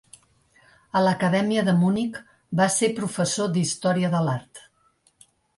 [0.99, 2.17] A l'acadèmia de Munic,
[2.63, 4.65] va ser professor d'història de l'art.